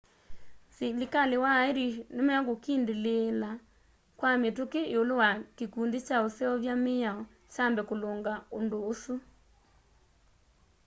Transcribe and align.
silikali 0.75 1.37
wa 1.43 1.53
ĩrĩsh 1.69 1.97
nĩmekũkindĩlĩĩla 2.15 3.51
kwa 4.19 4.31
mituki 4.41 4.81
iulu 4.93 5.13
wa 5.21 5.29
kĩkũndĩ 5.57 5.99
kya 6.07 6.17
ũseũvya 6.27 6.73
mĩao 6.83 7.21
kyambe 7.53 7.81
kulunga 7.89 8.33
undu 8.57 8.77
ũsu 8.91 9.13